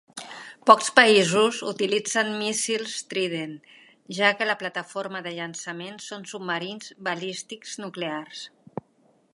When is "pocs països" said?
0.67-1.59